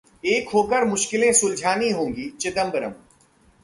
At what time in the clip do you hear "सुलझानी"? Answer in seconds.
1.33-1.89